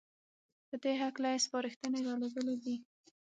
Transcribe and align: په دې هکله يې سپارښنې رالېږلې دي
په 0.67 0.75
دې 0.83 0.93
هکله 1.03 1.27
يې 1.33 1.39
سپارښنې 1.45 1.99
رالېږلې 2.07 2.55
دي 2.63 2.75